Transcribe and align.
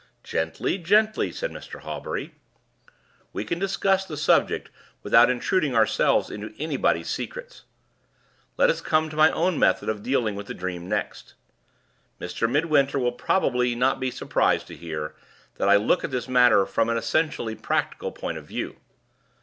"Gently! 0.23 0.79
gently!" 0.79 1.31
said 1.31 1.51
Mr. 1.51 1.81
Hawbury. 1.81 2.33
"We 3.33 3.45
can 3.45 3.59
discuss 3.59 4.03
the 4.03 4.17
subject 4.17 4.71
without 5.03 5.29
intruding 5.29 5.75
ourselves 5.75 6.31
into 6.31 6.55
anybody's 6.57 7.07
secrets. 7.07 7.65
Let 8.57 8.71
us 8.71 8.81
come 8.81 9.11
to 9.11 9.15
my 9.15 9.29
own 9.29 9.59
method 9.59 9.89
of 9.89 10.01
dealing 10.01 10.33
with 10.33 10.47
the 10.47 10.55
dream 10.55 10.89
next. 10.89 11.35
Mr. 12.19 12.49
Midwinter 12.49 12.97
will 12.97 13.11
probably 13.11 13.75
not 13.75 13.99
be 13.99 14.09
surprised 14.09 14.65
to 14.69 14.75
hear 14.75 15.13
that 15.57 15.69
I 15.69 15.75
look 15.75 16.03
at 16.03 16.09
this 16.09 16.27
matter 16.27 16.65
from 16.65 16.89
an 16.89 16.97
essentially 16.97 17.53
practical 17.53 18.11
point 18.11 18.39
of 18.39 18.45
view." 18.47 18.77